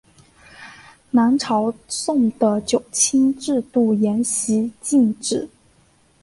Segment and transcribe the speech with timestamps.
[1.11, 5.47] 南朝宋的九卿制度沿袭晋制。